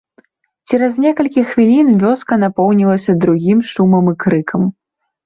Цераз 0.69 0.95
некалькі 1.03 1.43
хвілін 1.49 1.91
вёска 2.03 2.33
напоўнілася 2.45 3.15
другім 3.27 3.59
шумам 3.73 4.09
і 4.15 4.15
крыкам. 4.25 4.61